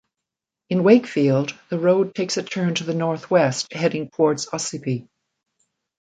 [0.71, 5.07] In Wakefield, the road takes a turn to the northwest heading towards Ossipee.